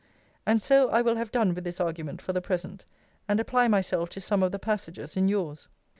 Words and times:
And 0.47 0.59
so 0.63 0.89
I 0.89 1.03
will 1.03 1.15
have 1.17 1.31
done 1.31 1.53
with 1.53 1.63
this 1.63 1.79
argument 1.79 2.23
for 2.23 2.33
the 2.33 2.41
present; 2.41 2.85
and 3.27 3.39
apply 3.39 3.67
myself 3.67 4.09
to 4.09 4.19
some 4.19 4.41
of 4.41 4.51
the 4.51 4.57
passages 4.57 5.15
in 5.15 5.27
yours. 5.27 5.67